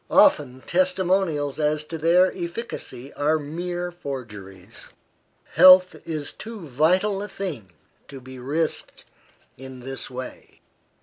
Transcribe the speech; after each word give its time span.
Often 0.09 0.61
testimonials 0.65 1.59
as 1.59 1.83
to 1.83 1.95
their 1.95 2.35
efficacy 2.35 3.13
are 3.13 3.37
mere 3.37 3.91
forgeries. 3.91 4.89
Health 5.53 5.95
is 6.05 6.31
too 6.31 6.61
vital 6.61 7.21
a 7.21 7.27
thing 7.27 7.73
to 8.07 8.19
be 8.19 8.39
risked 8.39 9.05
in 9.59 9.81
this 9.81 10.09
way. 10.09 10.61